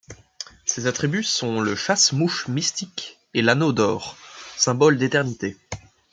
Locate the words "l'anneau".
3.43-3.71